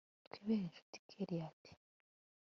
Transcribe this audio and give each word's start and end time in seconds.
twibere 0.33 0.63
inshuti 0.67 0.97
kellia 1.07 1.43
ati 1.49 1.71